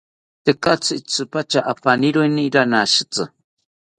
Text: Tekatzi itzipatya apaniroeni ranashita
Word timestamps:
Tekatzi 0.45 0.91
itzipatya 1.01 1.59
apaniroeni 1.71 2.43
ranashita 2.53 3.23